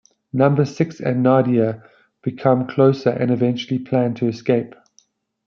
[0.33, 1.83] Number Six and Nadia
[2.23, 4.73] become closer and eventually plan to escape.